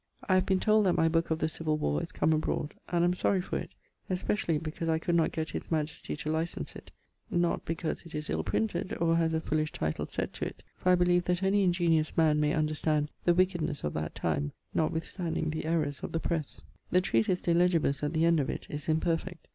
I 0.27 0.33
have 0.33 0.47
been 0.47 0.59
told 0.59 0.87
that 0.87 0.95
my 0.97 1.07
booke 1.07 1.29
of 1.29 1.37
the 1.37 1.47
Civill 1.47 1.77
Warr 1.77 2.01
is 2.01 2.11
come 2.11 2.33
abroad, 2.33 2.73
and 2.89 3.03
am 3.03 3.13
sorry 3.13 3.39
for 3.39 3.59
it, 3.59 3.69
especially 4.09 4.57
because 4.57 4.89
I 4.89 4.97
could 4.97 5.13
not 5.13 5.31
get 5.31 5.51
his 5.51 5.67
majestye 5.67 6.17
to 6.23 6.31
license 6.31 6.75
it, 6.75 6.89
not 7.29 7.65
because 7.65 8.01
it 8.01 8.15
is 8.15 8.27
ill 8.27 8.43
printed 8.43 8.97
or 8.99 9.15
has 9.15 9.35
a 9.35 9.39
foolish 9.41 9.71
title 9.71 10.07
set 10.07 10.33
to 10.33 10.45
it, 10.45 10.63
for 10.75 10.91
I 10.91 10.95
believe 10.95 11.25
that 11.25 11.43
any 11.43 11.61
ingenious 11.63 12.17
man 12.17 12.39
may 12.39 12.55
understand 12.55 13.11
the 13.25 13.35
wickednesse 13.35 13.83
of 13.83 13.93
that 13.93 14.15
time, 14.15 14.53
notwithstanding 14.73 15.51
the 15.51 15.65
errors 15.65 15.99
of 15.99 16.13
the 16.13 16.19
presse. 16.19 16.63
The 16.89 16.99
treatise 17.01 17.41
De 17.41 17.53
Legibus, 17.53 18.01
at 18.01 18.13
the 18.13 18.25
end 18.25 18.39
of 18.39 18.49
it, 18.49 18.65
is 18.71 18.89
imperfect. 18.89 19.45